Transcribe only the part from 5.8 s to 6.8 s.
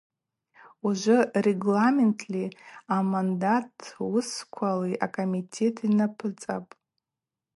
йнапӏыцӏапӏ.